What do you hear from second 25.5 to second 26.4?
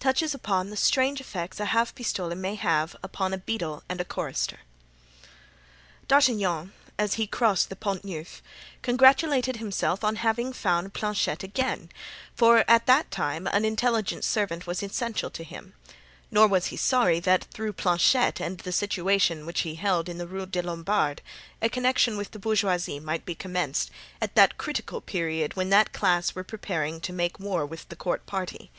when that class